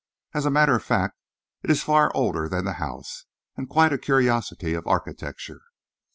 [0.33, 1.19] As a matter of fact,
[1.61, 5.61] it is far older than the house, and quite a curiosity of architecture."